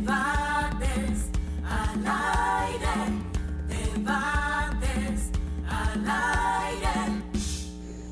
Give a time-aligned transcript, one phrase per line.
[0.00, 1.28] Debates
[1.62, 2.96] al aire.
[3.68, 5.30] Debates
[5.68, 7.22] al aire.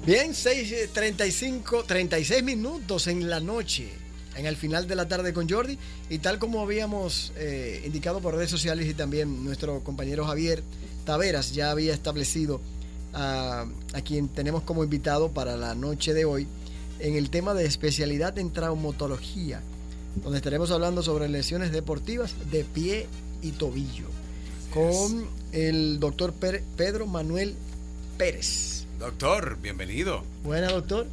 [0.04, 3.90] Bien, 6.35, 36 minutos en la noche,
[4.36, 5.78] en el final de la tarde con Jordi.
[6.10, 10.62] Y tal como habíamos eh, indicado por redes sociales y también nuestro compañero Javier
[11.06, 12.60] Taveras ya había establecido
[13.14, 16.46] a, a quien tenemos como invitado para la noche de hoy
[17.00, 19.62] en el tema de especialidad en traumatología,
[20.22, 23.06] donde estaremos hablando sobre lesiones deportivas de pie
[23.42, 24.06] y tobillo,
[24.72, 26.32] con el doctor
[26.76, 27.54] Pedro Manuel
[28.16, 28.86] Pérez.
[28.98, 30.24] Doctor, bienvenido.
[30.42, 31.06] Buena, doctor.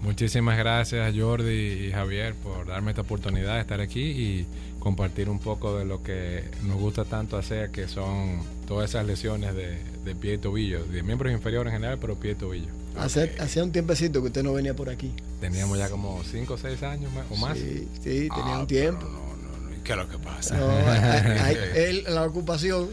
[0.00, 4.46] Muchísimas gracias Jordi y Javier por darme esta oportunidad de estar aquí y
[4.78, 9.54] compartir un poco de lo que nos gusta tanto hacer, que son todas esas lesiones
[9.54, 12.68] de, de pie y tobillo, de miembros inferiores en general, pero pie y tobillo.
[12.96, 15.12] Hace- Hacía un tiempecito que usted no venía por aquí.
[15.40, 17.56] Teníamos ya como 5 o 6 años más- o más.
[17.58, 19.00] Sí, sí, tenía Ah, un tiempo.
[19.06, 19.27] pero No, no, no.
[19.27, 19.27] ¿Y
[19.88, 20.54] qué es lo que pasa?
[20.54, 22.90] No, hay- hay- él, la ocupación.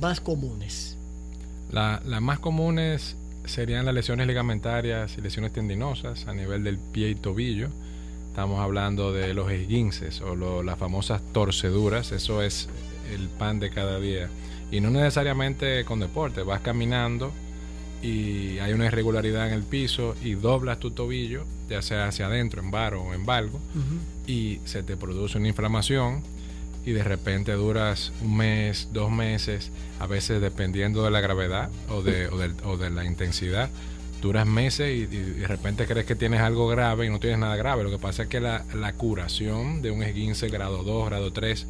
[0.00, 0.96] más comunes?
[1.70, 7.10] La- las más comunes serían las lesiones ligamentarias y lesiones tendinosas a nivel del pie
[7.10, 7.68] y tobillo.
[8.28, 12.12] Estamos hablando de los esguinces o lo- las famosas torceduras.
[12.12, 12.68] Eso es
[13.12, 14.28] el pan de cada día.
[14.70, 16.42] Y no necesariamente con deporte.
[16.42, 17.30] Vas caminando
[18.02, 22.62] y hay una irregularidad en el piso y doblas tu tobillo, ya sea hacia adentro,
[22.62, 23.60] en varo o en valgo,
[24.26, 26.22] y se te produce una inflamación
[26.84, 29.70] y de repente duras un mes, dos meses,
[30.00, 32.26] a veces dependiendo de la gravedad o de,
[32.64, 33.70] o de la intensidad,
[34.20, 37.56] duras meses y, y de repente crees que tienes algo grave y no tienes nada
[37.56, 37.84] grave.
[37.84, 41.66] Lo que pasa es que la, la curación de un esguince grado 2, grado 3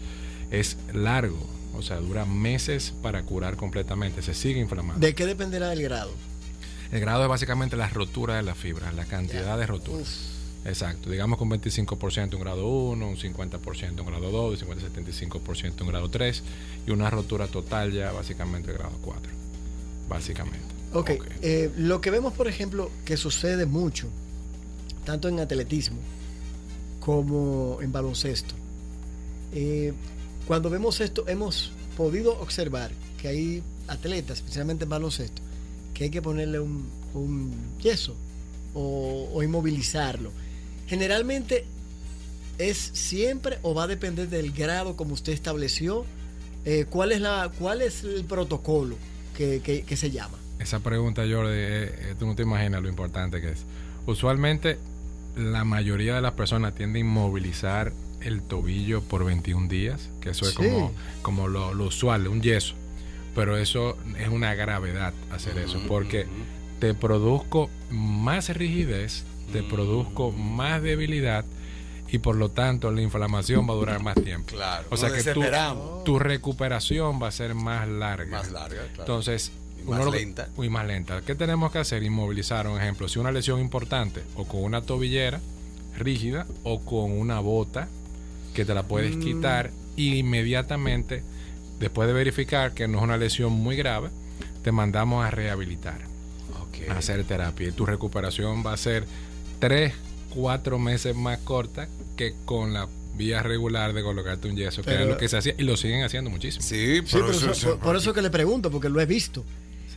[0.50, 1.46] es largo.
[1.74, 4.22] O sea, dura meses para curar completamente.
[4.22, 5.04] Se sigue inflamando.
[5.04, 6.12] ¿De qué dependerá el grado?
[6.92, 10.04] El grado es básicamente la rotura de la fibra, la cantidad de rotura.
[10.64, 11.10] Exacto.
[11.10, 15.86] Digamos que un 25% en grado 1, un 50% en grado 2, un 50-75% en
[15.88, 16.42] grado 3
[16.86, 19.32] y una rotura total ya básicamente en grado 4.
[20.08, 20.58] Básicamente.
[20.92, 21.26] Ok, Ok.
[21.42, 24.08] eh, lo que vemos, por ejemplo, que sucede mucho,
[25.04, 25.98] tanto en atletismo
[27.00, 28.54] como en baloncesto.
[29.52, 29.92] eh,
[30.46, 32.90] cuando vemos esto, hemos podido observar
[33.20, 35.40] que hay atletas, especialmente en baloncesto,
[35.94, 38.16] que hay que ponerle un, un yeso
[38.74, 40.32] o, o inmovilizarlo.
[40.86, 41.64] Generalmente
[42.58, 46.04] es siempre o va a depender del grado como usted estableció.
[46.64, 48.96] Eh, ¿cuál, es la, ¿Cuál es el protocolo
[49.36, 50.38] que, que- que se llama?
[50.58, 53.64] Esa pregunta, Jordi, eh, eh, tú no te imaginas lo importante que es.
[54.06, 54.78] Usualmente
[55.36, 60.44] la mayoría de las personas tienden a inmovilizar el tobillo por 21 días, que eso
[60.46, 60.56] es Sí.
[60.58, 62.74] como, como lo, lo usual, un yeso.
[63.34, 66.26] Pero eso es una gravedad hacer eso, porque
[66.78, 71.44] te produzco más rigidez, te produzco más debilidad
[72.10, 74.48] y por lo tanto la inflamación va a durar más tiempo.
[74.54, 74.86] Claro.
[74.90, 75.22] O sea que
[76.04, 78.38] tu, recuperación va a ser más larga.
[78.38, 79.00] Más larga, claro.
[79.02, 79.50] Entonces,
[79.84, 80.48] Y más lo- lenta.
[80.62, 81.22] y más lenta.
[81.22, 82.02] ¿Qué tenemos que hacer?
[82.02, 85.40] Inmovilizar, un ejemplo, si una lesión importante o con una tobillera
[85.96, 87.88] rígida o con una bota
[88.54, 89.20] que te la puedes Mm.
[89.20, 91.22] quitar y inmediatamente,
[91.80, 94.10] después de verificar que no es una lesión muy grave,
[94.62, 96.00] te mandamos a rehabilitar,
[96.60, 96.88] Ok.
[96.90, 97.68] a hacer terapia.
[97.68, 99.06] Y tu recuperación va a ser
[99.62, 99.94] tres,
[100.34, 105.06] cuatro meses más corta que con la vía regular de colocarte un yeso, que es
[105.06, 106.64] lo que se hacía y lo siguen haciendo muchísimo.
[106.64, 109.06] Sí, Sí, por por, eso, eso, por- por eso que le pregunto, porque lo he
[109.06, 109.44] visto.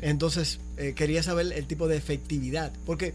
[0.02, 2.72] Entonces, eh, quería saber el tipo de efectividad.
[2.86, 3.14] Porque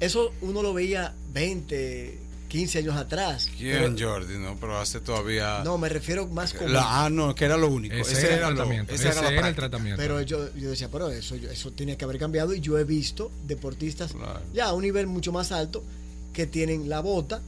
[0.00, 2.18] eso uno lo veía 20,
[2.54, 3.50] 15 años atrás.
[3.58, 4.38] ¿Quién, Pero- Jordi?
[4.38, 5.62] No, pero hace todavía.
[5.64, 6.68] no, me refiero más como.
[6.68, 7.96] La- ah, no, que era lo único.
[7.96, 8.94] Ese, era el tratamiento.
[8.94, 10.00] Ese era el tratamiento.
[10.00, 12.54] Pero yo, yo decía, pero eso, yo- eso tiene que haber cambiado.
[12.54, 14.40] Y yo he visto deportistas Claro.
[14.54, 15.82] ya a un nivel mucho más alto
[16.32, 17.42] que tienen la bota,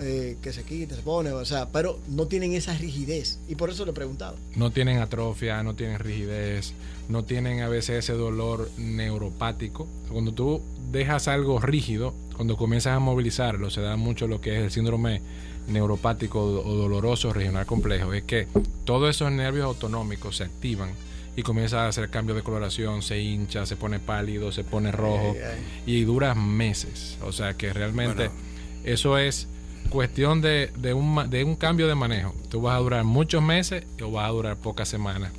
[0.00, 3.38] eh, que se quita, se pone, o sea, pero no tienen esa rigidez.
[3.46, 4.34] Y por eso le he preguntado.
[4.56, 6.72] no tienen atrofia, no tienen rigidez,
[7.08, 9.86] no tienen a veces ese dolor neuropático.
[10.10, 10.60] Cuando tú
[10.90, 15.22] dejas algo rígido, cuando comienzas a movilizarlo, se da mucho lo que es el síndrome
[15.68, 18.12] neuropático o doloroso regional complejo.
[18.12, 18.48] Es que
[18.84, 20.90] todos esos nervios autonómicos se activan
[21.36, 25.36] y comienza a hacer cambio de coloración, se hincha, se pone pálido, se pone rojo
[25.36, 27.16] Ay, y dura meses.
[27.22, 28.40] O sea que realmente Bueno.
[28.82, 29.46] eso es
[29.88, 32.34] cuestión de, de un, de un cambio de manejo.
[32.48, 35.30] Tú vas a durar muchos meses o vas a durar pocas semanas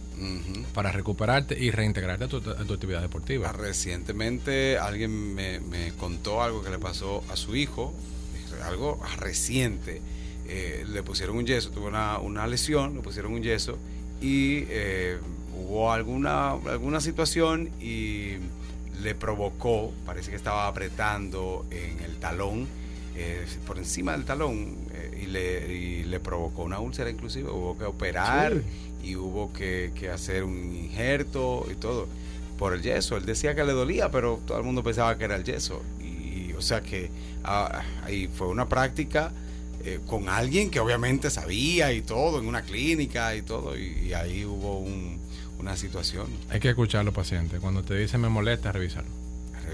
[0.73, 3.51] Para recuperarte y reintegrarte a tu, a tu actividad Ah, deportiva.
[3.51, 7.93] Recientemente alguien me, me contó algo que le pasó a su hijo,
[8.65, 10.01] algo reciente.
[10.47, 13.77] Eh, le pusieron un yeso, tuvo una, una lesión, le pusieron un yeso
[14.21, 15.17] y eh,
[15.55, 18.35] hubo alguna, alguna situación y
[19.01, 22.67] le provocó, parece que estaba apretando en el talón,
[23.15, 27.77] eh, por encima del talón, eh, y, le, y le provocó una úlcera inclusive, hubo
[27.77, 28.61] que operar
[29.03, 32.07] y hubo que, que hacer un injerto y todo
[32.57, 33.17] por el yeso.
[33.17, 35.81] Él decía que le dolía, pero todo el mundo pensaba que era el yeso.
[36.01, 37.09] Y o sea que
[37.43, 39.31] ah, ahí fue una práctica
[39.83, 44.13] eh, con alguien que obviamente sabía y todo, en una clínica y todo, y, y
[44.13, 45.19] ahí hubo un-
[45.59, 47.59] una situación Hay que escuchar a los pacientes.
[47.61, 49.07] Cuando te dicen me molesta, revísalo.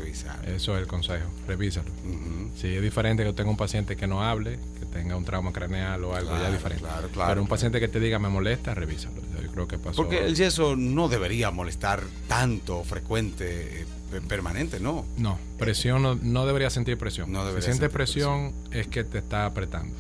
[0.09, 0.49] Revisar.
[0.49, 1.29] Eso es el consejo.
[1.47, 1.89] Revísalo.
[2.05, 2.51] Ujú.
[2.59, 6.03] Si es diferente que tenga un paciente que no hable, que tenga un trauma craneal
[6.03, 6.83] o algo, ya Claro, es diferente.
[6.83, 7.29] claro, claro.
[7.31, 9.21] Pero un paciente que te diga me molesta, revísalo.
[9.41, 9.95] Yo creo que pasó.
[9.97, 13.85] Porque el yeso no debería molestar tanto, frecuente, eh,
[14.27, 15.05] permanente, ¿no?
[15.17, 17.31] No, presión no, no debería sentir presión.
[17.31, 19.95] No debería si siente sentir presión, es que te está apretando.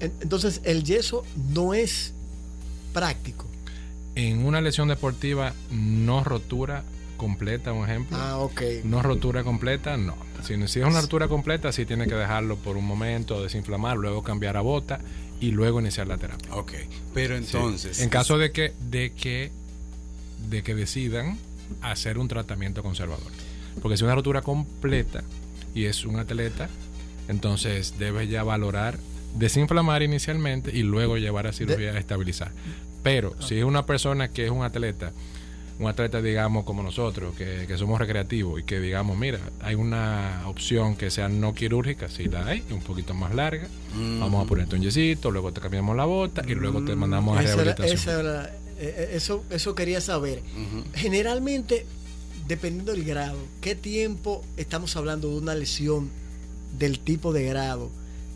[0.00, 2.12] Entonces, el yeso no es
[2.92, 3.46] práctico.
[4.14, 6.84] En una lesión deportiva, no rotura
[7.16, 8.16] completa, un ejemplo.
[8.20, 8.62] Ah, ok.
[8.84, 10.14] No rotura completa, no.
[10.42, 14.22] Si, si es una rotura completa, sí tiene que dejarlo por un momento, desinflamar, luego
[14.22, 15.00] cambiar a bota
[15.40, 16.54] y luego iniciar la terapia.
[16.54, 16.72] Ok,
[17.12, 17.44] pero Sí.
[17.44, 18.00] entonces...
[18.00, 19.50] en caso de que, de que,
[20.48, 21.38] de que decidan
[21.82, 23.30] hacer un tratamiento conservador.
[23.82, 25.22] Porque si es una rotura completa
[25.74, 26.68] y es un atleta,
[27.28, 28.98] entonces debe ya valorar
[29.34, 32.52] desinflamar inicialmente y luego llevar a cirugía a estabilizar.
[33.02, 35.12] Pero si es una persona que es un atleta,
[35.78, 40.42] un atleta digamos como nosotros, que, que somos recreativos y que digamos, mira, hay una
[40.46, 44.20] opción que sea no quirúrgica, si la hay, un poquito más larga, Mm.
[44.20, 47.42] vamos a ponerte un yesito, luego te cambiamos la bota y luego te mandamos a
[47.42, 47.98] Esa era- rehabilitación.
[47.98, 48.46] esa era-
[48.78, 50.42] eh, eh, eso, eso quería saber.
[50.54, 50.84] Ujú.
[50.94, 51.86] Generalmente,
[52.46, 56.10] dependiendo del grado, ¿qué tiempo estamos hablando de una lesión
[56.78, 57.90] del tipo de grado?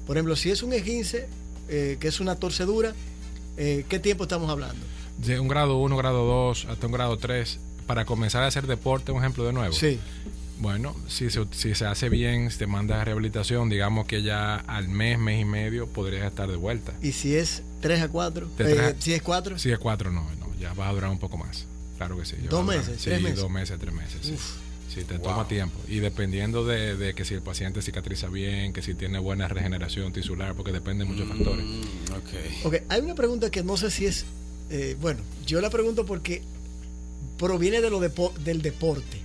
[0.06, 1.26] Por ejemplo, si es un esguince,
[1.68, 2.94] eh, que es una torcedura,
[3.58, 4.84] eh, ¿qué tiempo estamos hablando?
[5.18, 9.12] De un grado 1, grado 2, hasta un grado 3, para comenzar a hacer deporte,
[9.12, 9.74] un ejemplo de nuevo.
[9.74, 9.98] Sí.
[10.58, 14.56] Bueno, si se, si se hace bien, si te manda a rehabilitación, digamos que ya
[14.56, 16.92] al mes, mes y medio podrías estar de vuelta.
[17.02, 18.46] ¿Y si es 3 a 4?
[18.58, 19.58] De tres a- si es 4?
[19.58, 21.64] Si es 4, no, no, ya va a durar un poco más.
[21.96, 22.36] Claro que sí.
[22.48, 22.98] ¿Dos meses?
[23.00, 23.38] Sí, ¿Tres meses?
[23.38, 24.18] dos meses, tres meses.
[24.22, 24.36] Sí,
[24.92, 25.22] Sí, te Wow.
[25.28, 25.78] toma tiempo.
[25.86, 30.12] Y dependiendo de, de que si el paciente cicatriza bien, que si tiene buena regeneración
[30.12, 31.64] tisular, porque depende de muchos factores.
[31.64, 32.64] Mm, ok.
[32.66, 34.24] Ok, hay una pregunta que no sé si es.
[34.70, 36.42] Eh, bueno, yo la pregunto porque
[37.38, 39.18] proviene de lo depo- del deporte.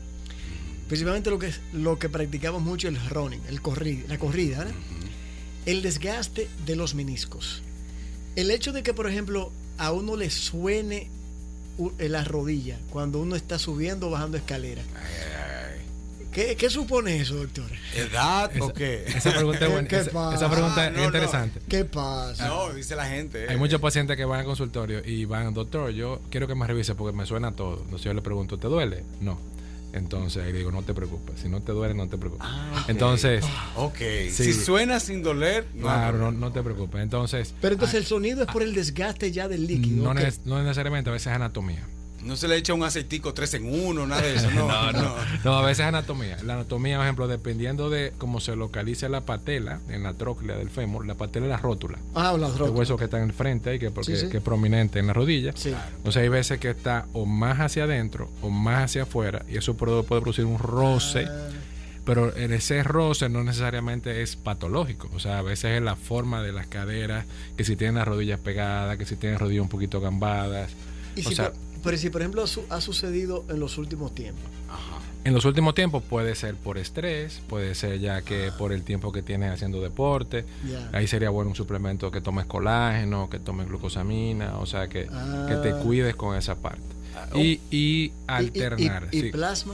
[0.87, 4.73] Principalmente lo que, es- lo que practicamos mucho el running, el corri- la corrida, ¿verdad?
[5.65, 7.61] El desgaste de los meniscos.
[8.35, 11.09] El hecho de que, por ejemplo, a uno le suene
[11.97, 14.83] en la rodilla cuando uno está subiendo o bajando escalera.
[16.35, 17.65] ¿Qué, qué supone eso, doctor?
[17.95, 19.05] ¿Edad o qué?
[19.07, 19.87] Esa pregunta es buena.
[19.87, 20.35] ¿Qué Esa, pasa?
[20.35, 21.05] esa pregunta Ah, es no, no.
[21.05, 21.61] interesante.
[21.69, 22.47] ¿Qué pasa?
[22.49, 23.47] No, dice la gente.
[23.49, 26.93] Hay muchos pacientes que van al consultorio y van, doctor, yo quiero que me revise
[26.93, 27.77] porque me suena todo.
[27.83, 29.03] Entonces yo le pregunto, ¿te duele?
[29.21, 29.39] No.
[29.93, 31.39] Entonces ahí digo, no te preocupes.
[31.39, 32.45] Si no te duele, no te preocupes.
[32.45, 32.89] Ah, ok.
[32.89, 33.45] Entonces,
[33.77, 33.97] Ok,
[34.29, 34.43] Sí.
[34.43, 35.83] si suena sin doler, no.
[35.83, 37.01] claro, no, no te preocupes.
[37.01, 40.03] Entonces, Pero entonces el sonido es por el desgaste ya del líquido.
[40.03, 40.17] no, ok.
[40.17, 41.87] neces- no necesariamente, a veces es anatomía.
[42.25, 44.49] No se le echa un aceitico 3 en 1, nada de eso.
[44.55, 45.15] No, no, no.
[45.43, 46.37] No, a veces es anatomía.
[46.43, 50.69] La anatomía, por ejemplo, dependiendo de cómo se localice la patela en la tróclea del
[50.69, 51.99] fémur, la patela es la rótula.
[52.15, 52.79] Ah, las El rótulas.
[52.79, 54.29] hueso que está en el frente ahí, que, porque, Sí, sí.
[54.29, 55.51] que es prominente en la rodilla.
[55.55, 55.73] Sí.
[55.97, 59.75] Entonces hay veces que está o más hacia adentro o más hacia afuera y eso
[59.77, 61.49] puede, puede producir un roce, Ah,
[62.05, 65.09] pero en ese roce no necesariamente es patológico.
[65.15, 67.25] O sea, a veces es la forma de las caderas,
[67.57, 70.71] que si tienen las rodillas pegadas, que si tienen rodillas un poquito gambadas.
[71.15, 73.77] y o si sea, por- pero si por ejemplo ha, su- ha sucedido en los
[73.77, 74.43] últimos tiempos.
[74.69, 74.99] Ajá.
[75.23, 79.11] en los últimos tiempos puede ser por estrés, puede ser ya que por el tiempo
[79.11, 80.45] que tienes haciendo deporte.
[80.93, 85.45] Ahí sería bueno un suplemento que tomes colágeno, que tomes glucosamina, o sea, que, Ah.
[85.49, 86.83] que te cuides con esa parte.
[87.15, 89.07] Ah, Y, y Y- y- alternar.
[89.11, 89.29] Y, y sí.
[89.31, 89.73] plasma.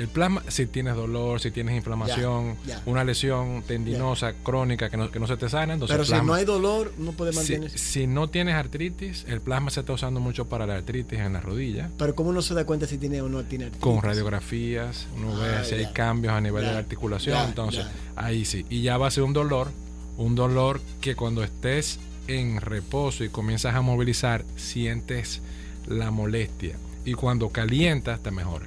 [0.00, 2.82] El plasma, si tienes dolor, si tienes inflamación, Ya, ya.
[2.86, 6.32] una lesión tendinosa crónica que no, que no se te sana, entonces Pero si no
[6.32, 7.76] hay dolor, no puede mantenerse.
[7.76, 11.40] si no tienes artritis, el plasma se está usando mucho para la artritis en la
[11.40, 11.90] rodilla.
[11.98, 13.82] Pero ¿cómo uno se da cuenta si tiene o no tiene artritis?
[13.84, 17.84] Con radiografías, uno ve Ah, si hay cambios a nivel de la articulación, entonces
[18.16, 18.64] ahí sí.
[18.70, 19.70] Y ya va a ser un dolor,
[20.16, 25.42] un dolor que cuando estés en reposo y comienzas a movilizar, sientes
[25.86, 26.76] la molestia.
[27.04, 28.66] Y cuando calientas, te mejora.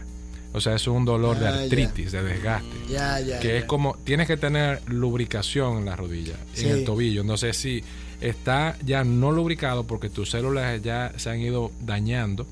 [0.53, 1.61] O sea, es un dolor de Ah, ya.
[1.63, 2.67] artritis, de desgaste.
[2.89, 3.39] Ya, ya.
[3.39, 6.65] que es como, tienes que tener lubricación en la rodilla, Sí.
[6.65, 7.21] en el tobillo.
[7.21, 7.83] Entonces, si
[8.21, 12.45] está ya no lubricado porque tus células ya se han ido dañando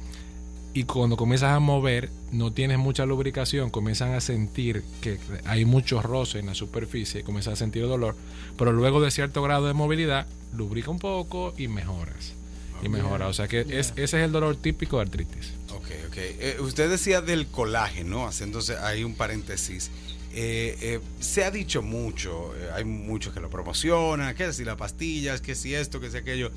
[0.73, 6.01] y cuando comienzas a mover, no tienes mucha lubricación, comienzan a sentir que hay mucho
[6.01, 8.15] roce en la superficie, comienzas a sentir dolor,
[8.57, 12.33] pero luego de cierto grado de movilidad, lubrica un poco y mejoras.
[12.83, 13.27] Y mejora.
[13.27, 15.53] O sea que es, ese es el dolor típico de artritis.
[15.69, 16.17] Ok, ok.
[16.17, 19.91] Eh, usted decía del colágeno, haciéndose ahí un paréntesis.
[20.33, 25.41] Eh, eh, se ha dicho mucho, hay muchos que lo promocionan, que si las pastillas,
[25.41, 26.51] que si esto, que si aquello.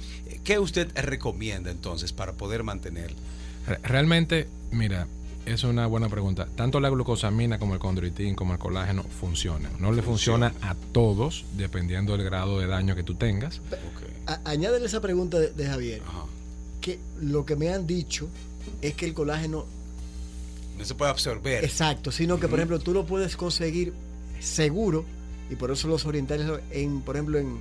[0.44, 3.16] ¿Qué usted recomienda entonces para poder mantenerlo?
[3.66, 5.08] Re- Realmente, mira,
[5.44, 6.46] es una buena pregunta.
[6.54, 9.72] Tanto la glucosamina como el condroitín como el colágeno funcionan.
[9.80, 13.58] No le funciona a todos, dependiendo del grado de daño que tú tengas.
[13.58, 14.04] Ok.
[14.44, 16.02] Añádele esa pregunta de, de Javier.
[16.06, 16.24] Ajá.
[16.80, 18.28] Que lo que me han dicho
[18.82, 19.66] es que el colágeno,
[20.78, 21.64] No se puede absorber.
[21.64, 23.92] exacto, sino que por ejemplo tú lo puedes conseguir
[24.40, 25.04] seguro
[25.50, 27.58] y por eso los orientales en, por ejemplo, en,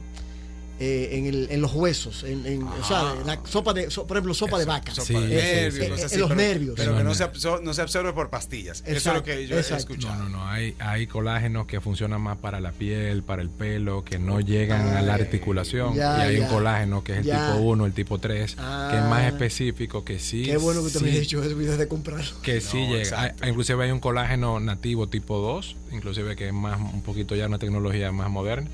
[0.85, 4.05] eh, en, el- en los huesos, en, en- o sea, en la sopa de, so-
[4.05, 4.93] por ejemplo, sopa de vaca.
[4.93, 5.79] Sopa Sí, de sí, nervios, sí.
[5.91, 6.75] cosas En- así, en los pero- nervios.
[6.77, 8.83] Pero que no se, absor- no se absorbe por pastillas.
[8.85, 9.93] Eso es lo que yo he exacto.
[9.93, 10.15] escuchado.
[10.23, 10.47] No, no, no.
[10.47, 14.87] Hay, hay colágenos que funcionan más para la piel, para el pelo, que no llegan
[14.89, 15.95] a la Ay, articulación.
[15.95, 16.43] ya, y hay ya.
[16.43, 17.47] un colágeno que es el Ya.
[17.53, 19.27] tipo 1, el tipo 3, que es más Ah.
[19.29, 20.43] específico, que sí.
[20.43, 22.41] Qué bueno que usted me sí- ha dicho eso de comprarlo.
[22.41, 23.21] que sí No, llega.
[23.21, 27.47] Hay- inclusive hay un colágeno nativo tipo 2, inclusive que es más un poquito ya
[27.47, 28.69] una tecnología más moderna,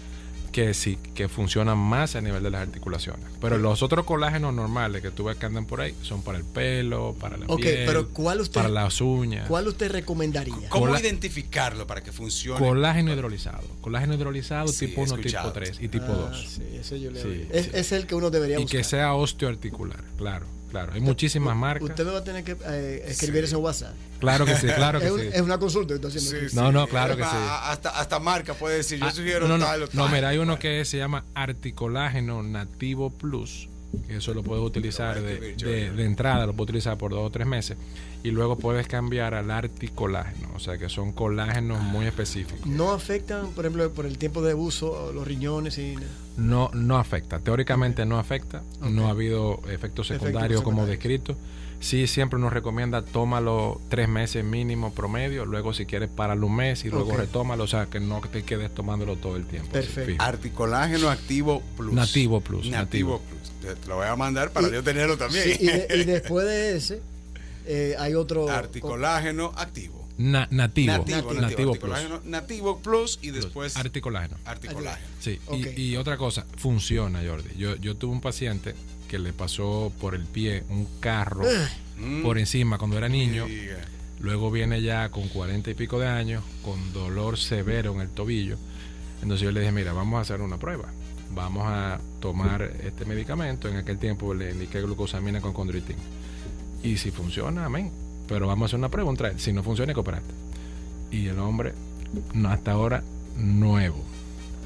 [0.52, 3.26] que sí, que funciona más a nivel de las articulaciones.
[3.40, 6.44] Pero los otros colágenos normales que tú ves que andan por ahí son para el
[6.44, 9.48] pelo, para la Ok, piel, pero ¿cuál usted- para las uñas.
[9.48, 10.70] ¿Cuál usted recomendaría?
[10.70, 12.60] ¿Cómo identificarlo para que funcione?
[12.60, 13.64] Colágeno hidrolizado.
[13.82, 15.52] Colágeno hidrolizado Sí, tipo he 1, tipo escuchado.
[15.54, 16.48] 3 y tipo Ah, 2.
[16.50, 17.72] sí, ese yo le Sí, es, sí.
[17.74, 18.78] es el que uno debería Y buscar.
[18.80, 20.94] que sea osteoarticular, claro, claro.
[20.94, 21.90] Hay muchísimas marcas.
[21.90, 23.46] Usted me va a tener que eh, escribir Sí.
[23.48, 23.94] eso en WhatsApp.
[24.20, 25.28] Claro que sí, claro que es, un- sí.
[25.34, 26.50] es una consulta que estoy haciendo.
[26.50, 26.56] Sí.
[26.56, 27.38] No, no, claro que A- sí.
[27.64, 30.12] Hasta, hasta marca puede decir, yo Ah, sugiero no, no, tal o no, tal.
[30.14, 33.68] mira, hay uno que se llama Articolágeno Nativo Plus.
[34.08, 37.48] que Eso lo puedes utilizar de, de entrada, lo puedes utilizar por dos o tres
[37.48, 37.78] meses.
[38.22, 42.66] Y luego puedes cambiar al articolágeno, o sea que son colágenos muy específicos.
[42.66, 45.96] No afectan, por ejemplo, por el tiempo de uso, los riñones y
[46.36, 51.38] No, no afecta, teóricamente no afecta, no ha habido efectos secundarios como descrito.
[51.82, 56.84] Sí, siempre nos recomienda tómalo tres meses mínimo promedio, luego si quieres páralo un mes
[56.84, 57.20] y luego Ok.
[57.20, 59.72] retómalo, o sea que no te quedes tomándolo todo el tiempo.
[59.72, 60.22] Perfecto.
[60.22, 61.94] Articolágeno Activo Plus.
[61.94, 63.52] Nativo Plus, Nativo, Plus.
[63.62, 65.42] Te te lo voy a mandar para Y- yo tenerlo también.
[65.46, 67.02] Sí, y, de- y después de ese,
[67.70, 68.50] eh, hay otro.
[68.50, 70.08] Articolágeno Activo.
[70.18, 71.72] Na- nativo, Nativo, nativo, nativo.
[71.76, 71.94] Plus.
[71.94, 73.44] Articolágeno Nativo Plus y Plus.
[73.46, 74.36] después Articolágeno.
[74.44, 75.08] Articolágeno.
[75.20, 77.56] Sí, y- y, otra cosa, funciona, Jordi.
[77.58, 78.76] Yo, yo tuve un paciente
[79.08, 81.46] que le pasó por el pie un carro
[81.98, 82.22] Mm.
[82.24, 83.48] por encima cuando era niño.
[84.20, 88.58] Luego viene ya con cuarenta y pico de años, con dolor severo en el tobillo.
[89.22, 90.92] Entonces yo le dije, mira, vamos a hacer una prueba.
[91.32, 93.70] Vamos a tomar este medicamento.
[93.70, 95.96] En aquel tiempo le indiqué glucosamina con condroitín.
[96.84, 97.92] Y si funciona, amén.
[98.28, 99.40] Pero vamos a hacer una prueba, un trial.
[99.40, 100.34] Si no funciona, operarte.
[101.12, 101.74] Y el hombre,
[102.34, 103.04] no, hasta ahora,
[103.38, 104.04] nuevo.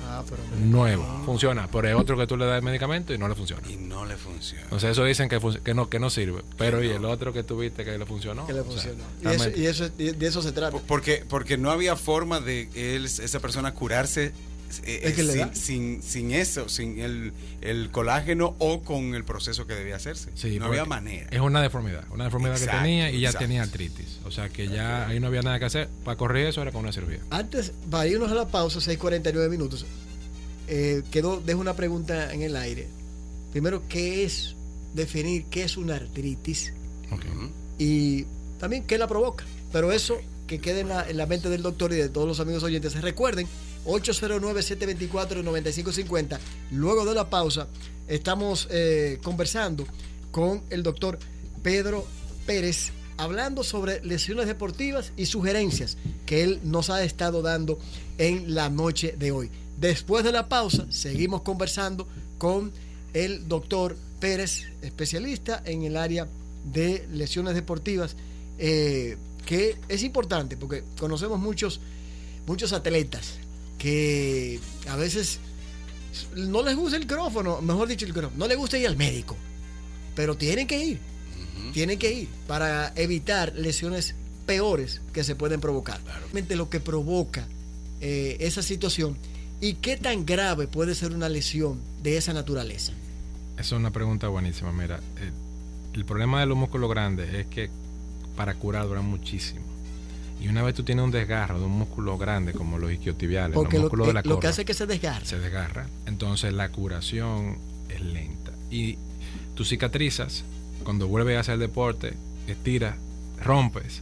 [0.05, 0.41] Ah, pero.
[0.65, 1.05] Nuevo.
[1.25, 1.67] Funciona.
[1.72, 3.62] Pero hay otro que tú le das el medicamento y no le funciona.
[3.72, 4.63] Y no le funciona.
[4.65, 6.41] Entonces eso dicen que, que, no, que no sirve.
[6.58, 8.46] Pero y el otro que tuviste que le funcionó.
[8.46, 9.03] Que le O sea, funcionó.
[9.58, 10.72] y, eso, y de eso se trata.
[10.72, 14.34] Por- Porque, porque no había forma de él, esa persona curarse
[14.85, 19.23] eh, Es que le sin, sin, sin eso, sin el, el colágeno o con el
[19.23, 20.31] proceso que debía hacerse.
[20.35, 21.27] Sí, no había manera.
[21.31, 23.45] Es una deformidad, una deformidad Exacto, que tenía y ya exacto.
[23.47, 24.19] tenía artritis.
[24.25, 25.89] O sea que ya ahí no había nada que hacer.
[26.03, 27.19] Para correr eso era con una cirugía.
[27.29, 29.85] Antes, para irnos a la pausa, 6:49 minutos,
[30.67, 32.87] eh, quedó, dejo una pregunta en el aire.
[33.51, 34.55] Primero, ¿qué es
[34.93, 36.73] definir qué es una artritis?
[37.11, 37.21] Ok.
[37.25, 37.49] Ujú.
[37.77, 38.25] y
[38.59, 39.43] también qué la provoca.
[39.71, 42.39] Pero eso que quede en la, en la mente del doctor y de todos los
[42.39, 42.99] amigos oyentes.
[43.01, 43.47] Recuerden,
[43.85, 46.39] 809-724-9550.
[46.71, 47.67] Luego de la pausa,
[48.07, 49.85] estamos eh, conversando
[50.31, 51.19] con el doctor
[51.61, 52.05] Pedro
[52.45, 57.79] Pérez, hablando sobre lesiones deportivas y sugerencias que él nos ha estado dando
[58.17, 59.49] en la noche de hoy.
[59.79, 62.71] Después de la pausa, seguimos conversando con
[63.13, 66.27] el doctor Pérez, especialista en el área
[66.65, 68.15] de lesiones deportivas,
[68.57, 71.79] eh, que es importante porque conocemos muchos,
[72.47, 73.39] muchos atletas
[73.83, 75.41] que a veces
[76.37, 79.35] no les gusta el micrófono, mejor dicho, el no les gusta ir al médico,
[80.15, 80.99] pero tienen que ir,
[81.73, 85.99] tienen que ir para evitar lesiones peores que se pueden provocar.
[86.05, 87.45] Realmente Lo que provoca
[87.99, 89.17] eh, esa situación
[89.59, 92.93] y qué tan grave puede ser una lesión de esa naturaleza.
[93.55, 94.71] Esa es una pregunta buenísima.
[94.71, 95.31] Mira, eh,
[95.93, 97.69] el problema de los músculos grandes es que
[98.37, 99.72] para curar duran muchísimo.
[100.43, 103.77] Y una vez tú tienes un desgarro de un músculo grande como los isquiotibiales, Porque
[103.77, 105.25] los lo, músculos de la lo que hace es que se desgarre.
[105.25, 107.57] se desgarra, entonces la curación
[107.89, 108.51] es lenta.
[108.69, 108.97] Y
[109.55, 110.43] tú cicatrizas,
[110.83, 112.13] cuando vuelves a hacer deporte,
[112.47, 112.95] estiras,
[113.41, 114.01] rompes,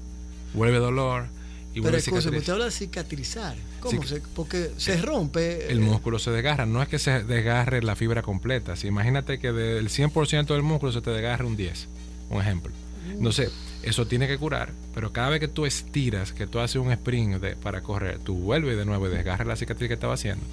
[0.55, 1.25] vuelve dolor
[1.69, 2.39] y Pero vuelve a escúchame, cicatrizar.
[2.39, 3.55] usted habla de cicatrizar.
[3.79, 4.01] ¿Cómo?
[4.01, 5.71] Cic- se- porque se rompe.
[5.71, 8.75] El eh, músculo se desgarra, no es que se desgarre la fibra completa.
[8.75, 11.87] Si imagínate que del 100% del músculo se te desgarre un 10,
[12.31, 12.71] un ejemplo.
[13.09, 13.51] Entonces,
[13.83, 17.43] eso tiene que curar, pero cada vez que tú estiras, que tú haces un sprint
[17.61, 20.45] para correr, tú vuelves de nuevo y desgarras la cicatriz que estaba haciendo.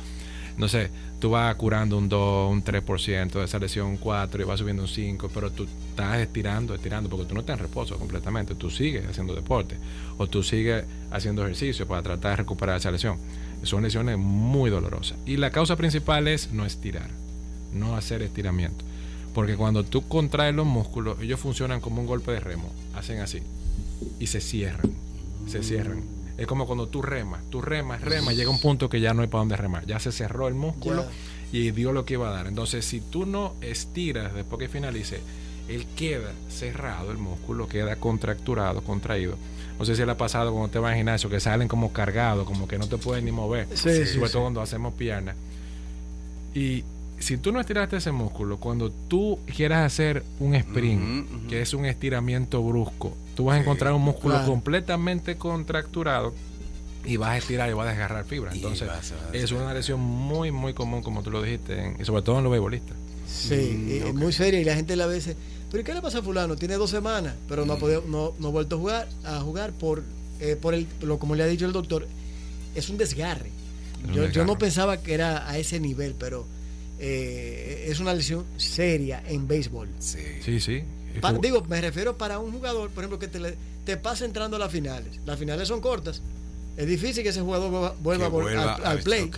[0.57, 4.45] No sé, tú vas curando un 2, un 3% de esa lesión, un 4 y
[4.45, 7.97] vas subiendo un 5, pero tú estás estirando, estirando, porque tú no estás en reposo
[7.97, 9.77] completamente, tú sigues haciendo deporte
[10.17, 13.19] o tú sigues haciendo ejercicio para tratar de recuperar esa lesión.
[13.63, 15.17] Son lesiones muy dolorosas.
[15.27, 17.09] Y la causa principal es no estirar,
[17.73, 18.85] no hacer estiramiento.
[19.35, 23.41] Porque cuando tú contraes los músculos, ellos funcionan como un golpe de remo, hacen así
[24.19, 24.93] y se cierran,
[25.47, 26.03] se cierran.
[26.37, 29.29] Es como cuando tú remas, tú remas, remas, llega un punto que ya no hay
[29.29, 31.05] para dónde remar, ya se cerró el músculo
[31.53, 32.47] y dio lo que iba a dar.
[32.47, 35.21] Entonces, si tú no estiras después que finalice,
[35.69, 39.37] él queda cerrado, el músculo queda contracturado, contraído.
[39.79, 42.47] No sé si le ha pasado cuando te vas al gimnasio que salen como cargados,
[42.47, 44.33] como que no te pueden ni mover, Sí, sí, sobre sí.
[44.33, 45.37] todo cuando hacemos piernas.
[46.55, 46.85] Y
[47.19, 51.85] si tú no estiraste ese músculo, cuando tú quieras hacer un sprint, que es un
[51.85, 54.51] estiramiento brusco, tú vas a encontrar un músculo claro.
[54.51, 56.35] completamente contracturado
[57.05, 58.53] y vas a estirar y vas a desgarrar fibra.
[58.53, 62.05] Entonces, vas a- es una lesión muy, muy común, como tú lo dijiste, en- y
[62.05, 62.97] sobre todo en los beisbolistas.
[63.27, 64.15] Sí, Mm, y- ok.
[64.15, 65.37] muy seria y la gente la veces.
[65.71, 66.57] ¿Pero ¿y qué le pasa a fulano?
[66.57, 67.81] Tiene dos semanas, pero no ha Mm.
[67.81, 70.03] podido, no, no ha vuelto a jugar, a jugar por,
[70.41, 72.07] eh, por el, lo, como le ha dicho el doctor,
[72.75, 73.51] es un desgarre.
[74.01, 74.47] un Yo, yo desgarre.
[74.47, 76.47] no pensaba que era a ese nivel, pero
[76.99, 79.89] eh, es una lesión seria en béisbol.
[79.99, 80.19] Sí.
[80.45, 80.83] Sí, sí.
[81.21, 84.57] Pa- digo, me refiero para un jugador, por ejemplo, que te, le- te pasa entrando
[84.57, 85.19] a las finales.
[85.27, 86.23] Las finales son cortas.
[86.77, 89.31] Es difícil que ese jugador vuelva, vuelva al, al play.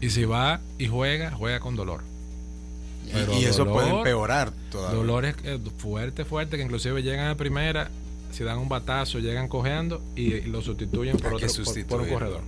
[0.00, 2.00] y si va y juega, juega con dolor.
[3.06, 4.96] Y- Pero y eso puede dolor- empeorar todavía.
[4.96, 7.90] Dolores eh, fuerte, fuerte, que inclusive llegan a primera,
[8.32, 12.08] si dan un batazo, llegan cojeando y, y lo sustituyen por, otro, por- por, un
[12.08, 12.40] corredor.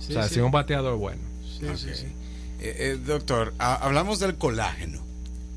[0.00, 0.34] Sí, o sea, sí.
[0.36, 1.20] si un bateador bueno.
[1.44, 2.06] Sí, sí, sí.
[2.64, 5.00] Eh, eh, doctor, ha- hablamos del colágeno,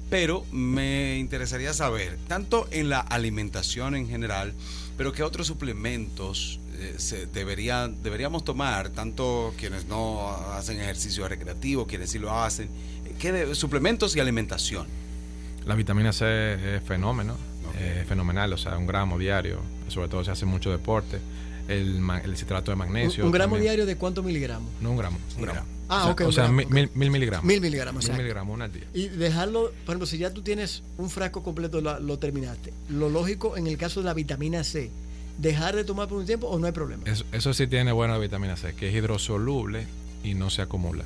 [0.10, 4.54] pero me interesaría saber, tanto en la alimentación en general,
[4.98, 12.10] pero qué otros suplementos eh, se deberíamos tomar, tanto quienes no hacen ejercicio recreativo, quienes
[12.10, 12.70] sí lo hacen,
[13.06, 14.88] eh, ¿qué de- suplementos y alimentación?
[15.64, 17.34] La vitamina C es fenómeno,
[17.70, 17.76] Ok.
[18.02, 21.20] es fenomenal, o sea, un gramo diario, sobre todo si hace mucho deporte.
[21.68, 23.26] El, el citrato de magnesio.
[23.26, 23.64] un gramo también.
[23.64, 24.72] diario de cuántos miligramos?
[24.82, 25.18] No un gramo.
[25.38, 25.62] Un gramo.
[25.88, 26.22] Ah, o sea, ok.
[26.22, 27.46] O sea, mil, mil- mil miligramos.
[27.46, 28.84] Mil miligramos, Mil miligramos, una al día.
[28.94, 32.74] Y dejarlo, por ejemplo, si ya tú tienes un frasco completo, lo, lo terminaste.
[32.90, 34.90] Lo lógico en el caso de la vitamina C,
[35.38, 37.04] dejar de tomar por un tiempo o no hay problema.
[37.06, 39.86] Eso, eso sí tiene buena vitamina C, que es hidrosoluble
[40.24, 41.04] y no se acumula.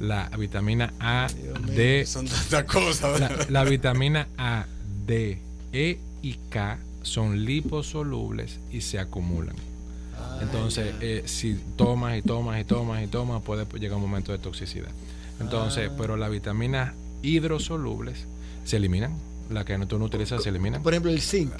[0.00, 1.72] La vitamina A, Dios mío.
[1.74, 3.20] D, Son tantas cosas.
[3.20, 4.66] la, la vitamina A,
[5.06, 5.38] D,
[5.72, 9.54] E y K son liposolubles y se acumulan.
[10.40, 14.38] Entonces, eh, si tomas y tomas y tomas y tomas, puede llegar un momento de
[14.38, 14.90] toxicidad.
[15.40, 15.94] Entonces, Ah.
[15.96, 18.24] pero las vitaminas hidrosolubles
[18.64, 19.14] se eliminan.
[19.50, 20.82] Las que no- tú no utilizas se eliminan.
[20.82, 21.52] Por ejemplo, el zinc.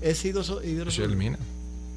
[0.00, 1.14] ¿Es hidroso- Se hidrosoluble?
[1.14, 1.38] elimina.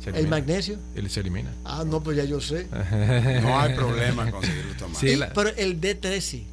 [0.03, 0.77] Se ¿El magnesio?
[0.95, 1.51] Él se elimina.
[1.65, 2.67] Ah, no, pues ya yo sé.
[3.43, 4.95] No hay problema en conseguirlo tomar.
[4.99, 6.45] Sí, Y- la- pero el D3 sí.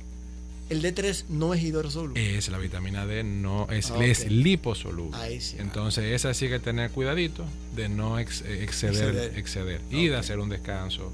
[0.68, 2.36] El D3 no es hidrosoluble.
[2.36, 5.16] Es la vitamina D, no es, Ah, es liposoluble.
[5.16, 5.56] Ahí sí.
[5.60, 7.44] Entonces, esa sí que tener cuidadito
[7.76, 9.80] de no ex- eh, exceder, Exceder.
[9.90, 11.12] y de hacer un descanso.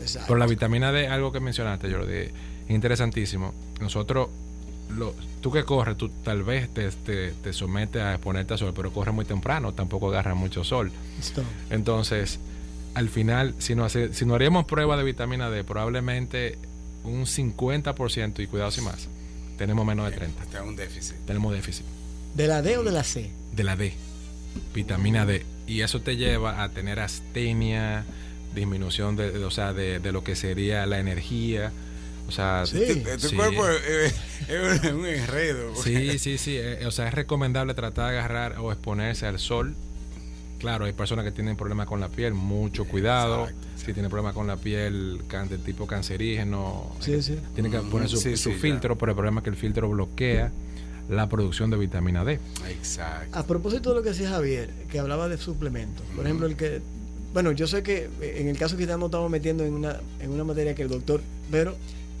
[0.00, 0.26] Exacto.
[0.28, 2.30] Pero la vitamina D, algo que mencionaste, Jordi, es
[2.68, 3.52] interesantísimo.
[3.80, 4.28] Nosotros,
[4.88, 8.72] lo, tú que corres, tú tal vez te, te, te sometes a exponerte al sol,
[8.74, 10.90] pero corres muy temprano, tampoco agarras mucho sol.
[11.70, 12.38] Entonces,
[12.94, 16.56] al final, si no, hace- si no haríamos prueba de vitamina D, probablemente
[17.04, 19.08] un 50% y cuidado sin más,
[19.58, 20.42] tenemos menos de 30.
[20.42, 21.14] Está un déficit.
[21.26, 21.84] Tenemos déficit
[22.34, 23.30] ¿De la D o de la C?
[23.52, 23.92] de la D,
[24.74, 25.44] vitamina D.
[25.66, 28.04] Y eso te lleva a tener astenia,
[28.54, 31.72] disminución de, de- o sea, de, de lo que sería la energía.
[32.28, 33.02] O sea, Sí.
[33.04, 33.36] Tu, tu sí.
[33.36, 34.14] cuerpo es,
[34.48, 35.74] es un enredo.
[35.76, 36.56] Sí, sí, sí.
[36.56, 39.76] eh, o sea, es recomendable tratar de agarrar o exponerse al sol
[40.58, 43.42] Claro, hay personas que tienen problemas con la piel, mucho cuidado.
[43.44, 47.38] Exacto, Si tiene problemas con la piel can- de tipo cancerígeno, Sí, eh, sí.
[47.54, 49.88] tiene que poner su, Sí, su sí, filtro, pero el problema es que el filtro
[49.90, 50.50] bloquea
[51.10, 52.38] la producción de vitamina D.
[52.70, 53.38] Exacto.
[53.38, 56.80] A propósito de lo que decía Javier, que hablaba de suplementos, por ejemplo, el que,
[57.34, 60.44] bueno, yo sé que en el caso que estamos, estamos metiendo en una, en una
[60.44, 61.76] materia que el doctor, pero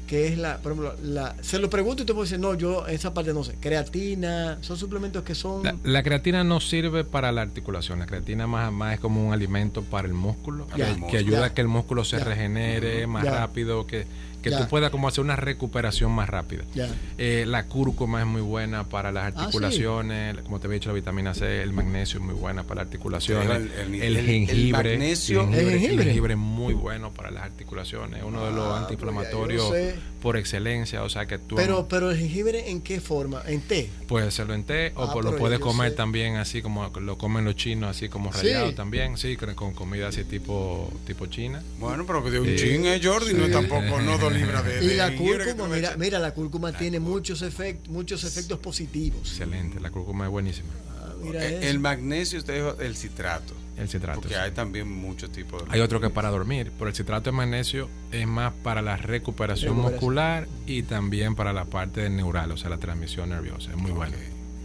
[0.06, 2.86] que es la, por ejemplo, la, se lo pregunto y usted puede decir, no, yo
[2.86, 5.62] esa parte no sé, creatina, son suplementos que son...
[5.62, 9.32] La, la creatina no sirve para la articulación, la creatina más, más es como un
[9.32, 11.18] alimento para el músculo, que, el que músculo.
[11.18, 11.46] ayuda Ya.
[11.46, 12.24] a que el músculo se Ya.
[12.24, 14.06] regenere más rápido, que,
[14.44, 14.58] que Ya.
[14.60, 16.64] tú puedas como hacer una recuperación más rápida.
[16.74, 16.86] ya.
[17.16, 19.40] Eh, la cúrcuma es muy buena para las Ah, sí.
[19.44, 22.86] articulaciones, como te había dicho la vitamina C, el magnesio es muy buena para las
[22.88, 25.94] articulaciones, El- el, el- jengibre, magnesio- el jengibre, ¿El jengibre?
[25.94, 29.94] el jengibre es muy bueno para las articulaciones, es uno de los Ah, antiinflamatorios pues
[29.94, 29.98] sé.
[30.20, 33.42] por excelencia, o sea que tú Pero, pero el jengibre, ¿en qué forma?
[33.46, 33.88] ¿En té?
[34.06, 35.96] puedes hacerlo en té o Ah, pues lo puedes comer sé.
[35.96, 38.48] también así como lo comen los chinos, así como Sí.
[38.48, 41.62] rallado también, sí, con, con comida así tipo tipo china.
[41.78, 42.56] Bueno, pero que de un Sí.
[42.56, 46.72] chin, eh, Jordi, no tampoco, no libras de, Y la cúrcuma, mira, mira, la cúrcuma
[46.72, 49.20] tiene muchos efectos, muchos efectos positivos.
[49.20, 50.68] Excelente, la cúrcuma es buenísima.
[51.00, 51.44] Ah, mira.
[51.44, 53.54] El magnesio, usted dijo el citrato.
[53.76, 54.20] El citrato.
[54.20, 54.40] Porque sí.
[54.40, 55.72] hay también muchos tipos de.
[55.72, 58.96] Hay otro que es para dormir, pero el citrato de magnesio es más para la
[58.96, 59.94] recuperación, Recuperación.
[59.94, 63.70] muscular y también para la parte neural, o sea, la transmisión nerviosa.
[63.70, 64.16] Es muy bueno.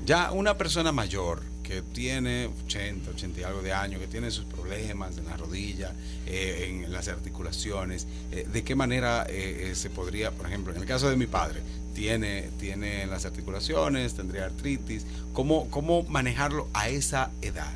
[0.10, 4.44] Ya una persona mayor que tiene 80, 80 y algo de años, que tiene sus
[4.46, 5.94] problemas en la rodilla,
[6.26, 10.88] eh, en las articulaciones, eh, ¿de qué manera eh, se podría, por ejemplo, en el
[10.88, 11.62] caso de mi padre,
[11.94, 17.76] tiene, tiene en las articulaciones, tendría artritis, ¿cómo, ¿cómo manejarlo a esa edad?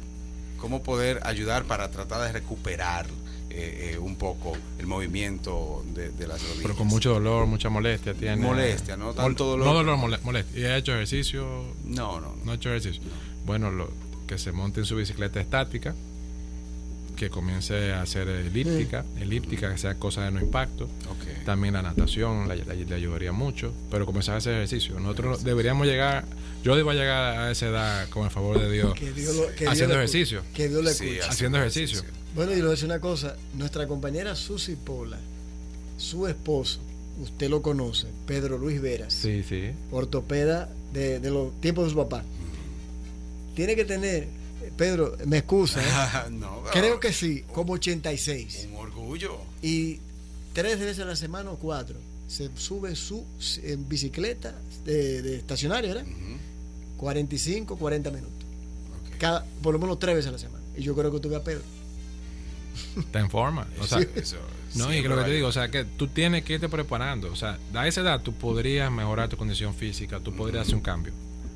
[0.58, 3.06] ¿Cómo poder ayudar para tratar de recuperar
[3.54, 6.62] eh, eh, un poco el movimiento de, de las rodillas?
[6.64, 8.38] Pero con mucho dolor, mucha molestia tiene.
[8.38, 9.14] Molestia, ¿no?
[9.14, 9.68] Tanto dolor.
[9.68, 10.60] No dolor, mole- molestia.
[10.60, 11.46] ¿Y ha hecho ejercicio?
[11.86, 13.02] No, no, No ha hecho ejercicio.
[13.46, 13.92] Bueno, lo,
[14.28, 15.94] que se monte en su bicicleta estática,
[17.16, 20.90] que comience a hacer elíptica, elíptica, que sea cosa de no impacto.
[21.46, 22.64] También la natación le,
[22.96, 25.00] ayudaría mucho, pero comenzar a hacer ejercicio.
[25.00, 26.26] Nosotros deberíamos llegar,
[26.64, 29.60] yo debo llegar a esa edad con el favor de Dios, Que Dios lo- que
[29.60, 30.42] Dios haciendo le- ejercicio.
[30.56, 31.30] Que Dios le Sí, escuche.
[31.30, 32.02] haciendo ejercicio.
[32.36, 33.36] Bueno, y le voy a decir una cosa.
[33.56, 35.20] Nuestra compañera Susi Pola,
[35.98, 36.80] su esposo,
[37.22, 39.72] usted lo conoce, Pedro Luis Veras, Sí, sí.
[39.92, 42.24] ortopeda de, de los tiempos de su papá.
[43.56, 44.28] Tiene que tener,
[44.78, 46.30] Pedro, me excusa, ¿eh?
[46.32, 48.70] no, creo que sí, como 86.
[48.72, 49.38] Un orgullo.
[49.62, 50.00] Y
[50.54, 53.24] tres veces a la semana o cuatro se sube su
[53.64, 56.10] en bicicleta de, de estacionaria, ¿verdad?
[56.10, 56.38] Ujú,
[56.98, 58.34] 45, 40 minutos.
[59.20, 60.64] Cada, por lo menos tres veces a la semana.
[60.76, 61.62] Y yo creo que tuve a Pedro.
[62.98, 63.68] Está en forma.
[63.80, 64.38] O sea, Eso
[64.76, 67.32] no, y siempre lo que te digo, o sea, que tú tienes que irte preparando.
[67.32, 70.82] O sea, a esa edad tú podrías mejorar tu condición física, tú podrías hacer un
[70.82, 71.14] cambio.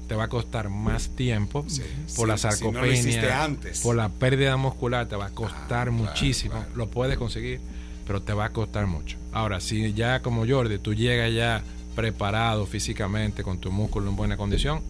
[0.08, 1.82] Te va a costar más tiempo Sí,
[2.15, 3.82] por la sí, si no lo hiciste sarcopenia, antes.
[3.82, 6.53] por la pérdida muscular, te va a costar Ah, claro, muchísimo.
[6.53, 6.69] claro.
[6.75, 7.60] Lo puedes conseguir,
[8.06, 9.17] pero te va a costar mucho.
[9.34, 11.62] Ahora, si ya como Jordi, tú llegas ya
[11.95, 14.82] preparado físicamente, con tu músculo en buena condición,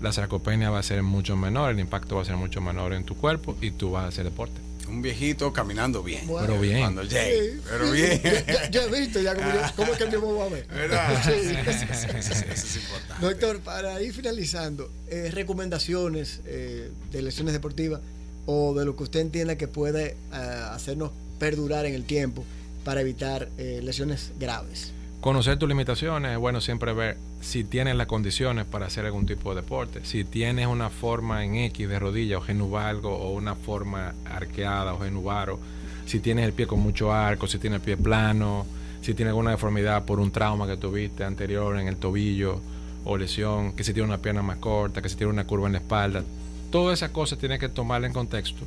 [0.00, 3.04] la sarcopenia va a ser mucho menor, el impacto va a ser mucho menor en
[3.04, 4.60] tu cuerpo y tú vas a hacer deporte.
[4.88, 6.26] Un viejito caminando bien.
[6.26, 6.46] Bueno.
[6.46, 6.78] Pero bien.
[6.80, 7.52] Cuando llegue.
[7.54, 8.22] Sí, Pero sí, bien.
[8.70, 10.66] Ya, he visto ya cómo, yo- cómo es que el mismo va a ver.
[10.68, 11.22] ¿Verdad?
[11.24, 11.32] Sí.
[11.32, 13.26] Sí, sí, sí, sí, eso es importante.
[13.26, 18.00] Doctor, para ir finalizando, eh, recomendaciones eh, de lesiones deportivas
[18.46, 22.44] o de lo que usted entienda que puede ah, hacernos perdurar en el tiempo
[22.84, 24.92] para evitar eh, lesiones graves.
[25.26, 29.52] Conocer tus limitaciones, es bueno siempre ver si tienes las condiciones para hacer algún tipo
[29.52, 30.04] de deporte.
[30.04, 35.00] Si tienes una forma en X de rodilla o genuvalgo o una forma arqueada o
[35.00, 35.58] genuvaro,
[36.06, 38.66] si tienes el pie con mucho arco, si tienes el pie plano,
[39.00, 42.60] si tienes alguna deformidad por un trauma que tuviste anterior en el tobillo
[43.04, 45.72] o lesión, que si tienes una pierna más corta, que si tienes una curva en
[45.72, 46.22] la espalda.
[46.70, 48.64] Todas esas cosas tienes que tomarla en contexto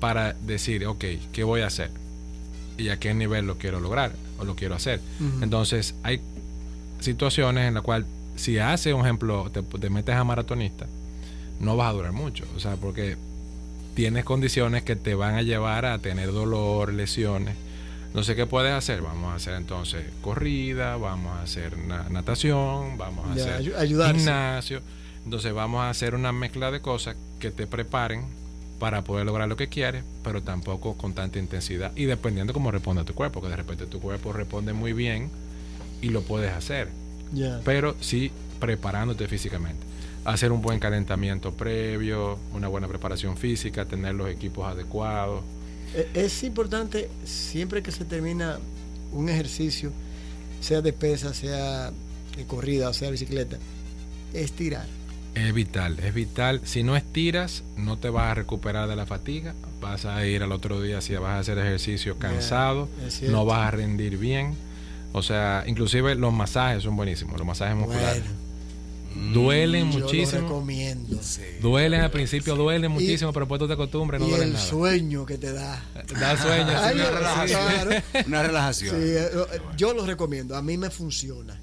[0.00, 1.90] para decir, ok, ¿qué voy a hacer?
[2.78, 5.00] y a qué nivel lo quiero lograr o lo quiero hacer.
[5.40, 6.20] Entonces, hay
[7.00, 10.86] situaciones en las cuales, si haces un ejemplo, te, te metes a maratonista,
[11.60, 12.44] no vas a durar mucho.
[12.56, 13.16] O sea, porque
[13.94, 17.56] tienes condiciones que te van a llevar a tener dolor, lesiones.
[18.14, 19.00] No sé qué puedes hacer.
[19.02, 24.16] Vamos a hacer entonces corrida, vamos a hacer na- natación, vamos a Ya, hacer ayudarse.
[24.18, 24.80] gimnasio.
[25.24, 28.24] Entonces vamos a hacer una mezcla de cosas que te preparen
[28.82, 33.04] para poder lograr lo que quieres, pero tampoco con tanta intensidad y dependiendo cómo responde
[33.04, 35.30] tu cuerpo, que de repente tu cuerpo responde muy bien
[36.00, 36.88] y lo puedes hacer,
[37.64, 39.86] pero sí preparándote físicamente.
[40.24, 45.44] Hacer un buen calentamiento previo, una buena preparación física, tener los equipos adecuados.
[45.94, 48.58] Eh, Es importante siempre que se termina
[49.12, 49.92] un ejercicio,
[50.60, 51.92] sea de pesa, sea
[52.36, 53.58] de corrida o sea de bicicleta,
[54.32, 54.88] estirar.
[55.34, 56.60] Es vital, es vital.
[56.64, 59.54] Si no estiras, no te vas a recuperar de la fatiga.
[59.80, 62.88] Vas a ir al otro día si vas a hacer ejercicio cansado.
[63.22, 64.54] no vas a rendir bien.
[65.14, 68.22] O sea, inclusive los masajes son buenísimos, los masajes musculares.
[69.14, 70.40] Bueno, duelen yo lo muchísimo.
[70.42, 71.20] recomiendo.
[71.60, 74.64] Duelen al principio, duelen muchísimo, pero después tú te acostumbras, no y duelen el nada.
[74.64, 75.82] sueño que te da.
[76.18, 76.68] Da sueño.
[76.70, 77.60] sí, Ay, una sí, relajación.
[77.68, 77.90] claro.
[78.26, 78.96] Una Sí, relajación.
[79.00, 79.16] eh,
[79.54, 81.58] eh, yo lo recomiendo, a mí me funciona.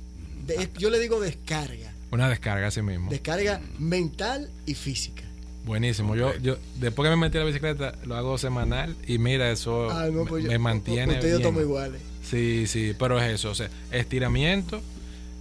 [0.46, 3.10] De- yo le digo descarga, Una descarga así mismo.
[3.12, 5.24] descarga mental y física.
[5.66, 6.16] Buenísimo.
[6.16, 9.90] Yo, yo, después que me metí a la bicicleta, lo hago semanal y mira, eso
[9.92, 12.02] Ah, no, me, pues yo- me mantiene Ustedes estamos iguales.
[12.24, 14.82] Sí, sí, pero es eso, o sea, estiramiento,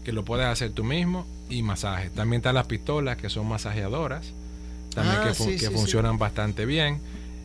[0.05, 2.11] que lo puedes hacer tú mismo, y masaje.
[2.11, 4.27] También están las pistolas, que son masajeadoras,
[4.95, 6.99] también Ah, que, fun- sí, que sí, funcionan bastante bien.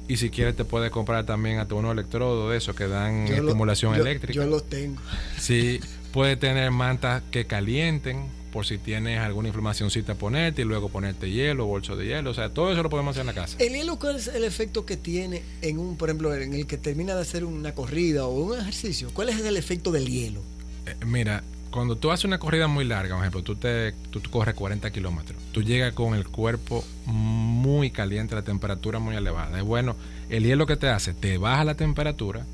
[0.10, 3.38] Y si quieres te puedes comprar también hasta unos electrodos de esos que dan Yo
[3.38, 4.34] lo- estimulación yo- eléctrica.
[4.34, 5.00] Yo los tengo.
[5.40, 5.80] Sí,
[6.12, 11.66] puedes tener mantas que calienten por si tienes alguna inflamacióncita ponerte y luego ponerte hielo,
[11.66, 12.30] bolso de hielo.
[12.30, 13.58] O sea, todo eso lo podemos hacer en la casa.
[13.60, 16.78] ¿El hielo cuál es el efecto que tiene en un, por ejemplo, en el que
[16.78, 19.10] termina de hacer una corrida o un ejercicio?
[19.12, 20.42] ¿Cuál es el efecto del hielo?
[20.86, 24.30] Eh, mira, cuando tú haces una corrida muy larga, por ejemplo, tú, te, tú, tú
[24.30, 29.58] corres 40 kilómetros, tú llegas con el cuerpo muy caliente, la temperatura muy elevada.
[29.58, 29.96] Es bueno,
[30.30, 32.46] el hielo que te hace, te baja la temperatura,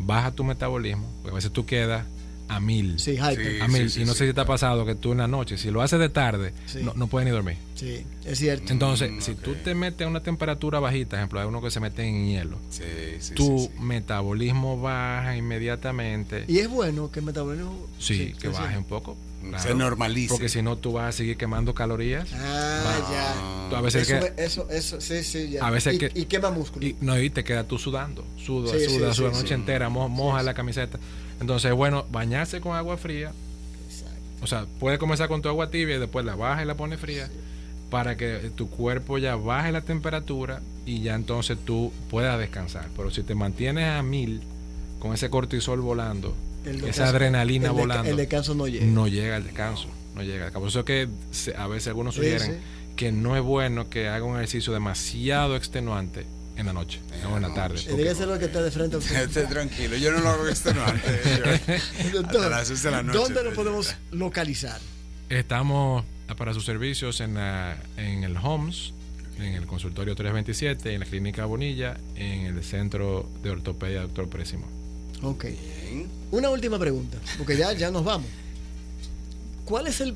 [0.00, 2.06] baja tu metabolismo, porque a veces tú quedas
[2.48, 2.98] a mil.
[2.98, 3.36] Sí, hyper.
[3.56, 3.60] Sí.
[3.60, 3.90] A mil.
[3.90, 5.70] sí, y no sí, sé si te ha pasado que tú en la noche, si
[5.70, 6.80] lo haces de tarde, Sí.
[6.82, 7.56] no, no puedes ni dormir.
[7.74, 8.72] Sí, es cierto.
[8.72, 11.78] Entonces, Mm, si tú te metes a una temperatura bajita, ejemplo, hay uno que se
[11.80, 12.82] mete en hielo, Sí,
[13.20, 13.80] sí, tu sí, sí.
[13.82, 16.44] metabolismo baja inmediatamente.
[16.48, 17.86] Y es bueno que el metabolismo...
[17.98, 18.54] sí, que sí.
[18.54, 19.16] baje un poco.
[19.58, 20.30] Se normalice.
[20.30, 22.28] Porque si no, tú vas a seguir quemando calorías.
[22.34, 23.68] Ah, ya.
[23.70, 25.64] Tú a veces Eso, que, eso, eso, sí, sí, ya.
[25.64, 26.84] A veces y, que- y quema músculo.
[26.84, 28.24] y, no, y te quedas tú sudando.
[28.36, 29.42] Suda, Sí, sí, suda, sí, suda la sí.
[29.42, 30.56] noche entera, mo- moja Sí, la sí.
[30.56, 30.98] camiseta.
[31.40, 33.32] Entonces, bueno, bañarse con agua fría.
[33.88, 34.18] Exacto.
[34.42, 37.00] O sea, puedes comenzar con tu agua tibia y después la baja y la pones
[37.00, 37.28] fría.
[37.90, 42.88] Para que tu cuerpo ya baje la temperatura y ya entonces tú puedas descansar.
[42.96, 44.42] Pero si te mantienes a mil
[44.98, 46.34] con ese cortisol volando,
[46.66, 48.84] El esa adrenalina el volando, El descanso no llega.
[48.84, 49.88] no llega al descanso.
[50.14, 50.50] No llega.
[50.50, 51.08] Por eso es que
[51.56, 52.58] a veces algunos Sí, sugieren sí.
[52.96, 56.26] que no es bueno que haga un ejercicio demasiado extenuante
[56.58, 57.00] en la noche
[57.32, 57.78] o en la tarde.
[57.80, 59.22] Eh, porque- dígaselo al que está de frente a usted.
[59.28, 61.20] Esté tranquilo, yo no lo hago extenuante.
[62.12, 63.18] yo- Doctor, hasta las seis de la noche.
[63.18, 64.80] ¿Dónde lo podemos localizar?
[65.30, 66.04] Estamos
[66.36, 68.92] para sus servicios en, la- en el HOMS,
[69.38, 74.66] en el consultorio 327, en la clínica Bonilla, en el centro de ortopedia Doctor Présimo.
[75.22, 75.44] Ok.
[75.44, 76.08] Bien.
[76.32, 78.26] Una última pregunta, porque ya, ya nos vamos.
[79.64, 80.14] ¿Cuál es el...?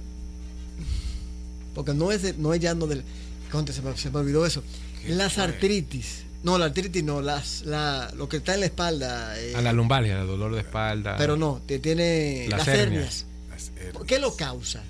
[1.74, 3.04] Porque no es, de- no es ya no del...
[3.50, 4.62] Conte, se me, se me olvidó eso.
[5.02, 6.24] ¿Qué Las artritis.
[6.42, 9.38] No, la artritis no, las, la, lo que está en la espalda.
[9.40, 11.16] eh, A la lumbalgia, el dolor de espalda.
[11.16, 13.26] pero no, te tiene Las las, hernias.
[13.50, 13.72] hernias.
[13.84, 14.82] Las ¿Por ¿Qué lo causa?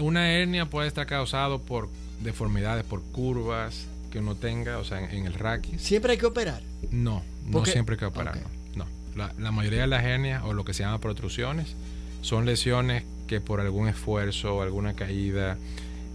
[0.00, 1.88] Una hernia puede estar causado por
[2.22, 5.80] deformidades, por curvas que uno tenga, o sea, en, en el raquis.
[5.82, 6.62] ¿Siempre hay que operar?
[6.90, 8.38] No, no siempre hay que operar.
[8.76, 11.74] No, la, la mayoría de las hernias o lo que se llama protrusiones
[12.22, 15.56] son lesiones que por algún esfuerzo o alguna caída,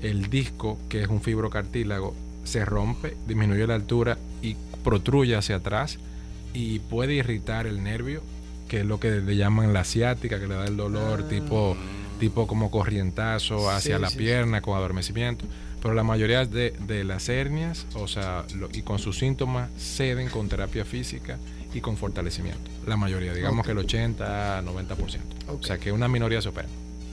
[0.02, 6.00] el disco, que es un fibrocartílago, se rompe, disminuye la altura y protruye hacia atrás
[6.54, 8.22] y puede irritar el nervio,
[8.68, 11.30] que es lo que le llaman la ciática, que le da el dolor Ah.
[11.30, 11.76] tipo,
[12.20, 15.46] tipo como corrientazo hacia Sí, la sí, pierna con adormecimiento.
[15.82, 20.28] Pero la mayoría de, de las hernias, o sea, lo- y con sus síntomas, ceden
[20.30, 21.38] con terapia física
[21.74, 22.70] y con fortalecimiento.
[22.86, 25.20] La mayoría, digamos que el 80, 90%.
[25.48, 25.62] Ok.
[25.62, 26.68] O sea, que una minoría se opera.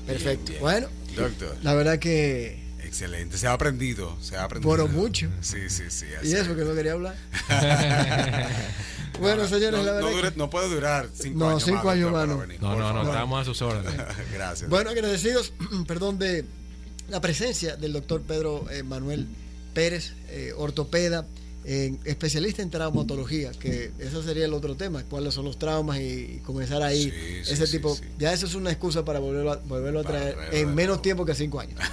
[0.06, 0.46] Perfecto.
[0.50, 0.60] bien.
[0.60, 2.65] Bueno, Doctor, la verdad que...
[2.86, 3.36] excelente.
[3.38, 4.16] Se ha aprendido.
[4.20, 4.70] Se ha aprendido.
[4.76, 5.28] Por mucho.
[5.40, 6.06] Sí, sí, sí.
[6.22, 7.14] Y eso que no quería hablar.
[9.20, 11.94] bueno, señores, no, la no verdad dure- no puede durar cinco No, años cinco más,
[11.94, 12.36] años más, no.
[12.60, 13.94] No, estamos a sus órdenes.
[14.32, 14.68] Gracias.
[14.70, 15.52] Bueno, agradecidos,
[15.86, 16.44] perdón, de
[17.08, 19.26] la presencia del doctor Pedro eh, Manuel
[19.74, 21.26] Pérez, eh, ortopeda,
[21.68, 26.36] eh, especialista en traumatología, que eso sería el otro tema, cuáles son los traumas y,
[26.36, 27.10] y comenzar ahí
[27.44, 27.94] Sí, ese sí, tipo.
[27.96, 28.04] sí.
[28.18, 31.34] Ya eso es una excusa para volverlo a, volverlo a traer en menos tiempo que
[31.34, 31.78] cinco años.